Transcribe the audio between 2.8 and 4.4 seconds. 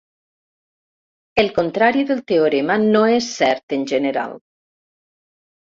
no és cert en general.